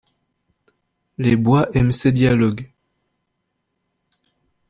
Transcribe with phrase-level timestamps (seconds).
[1.19, 2.67] Les bois aiment ces dialogues